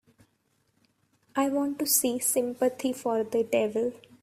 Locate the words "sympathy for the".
2.17-3.43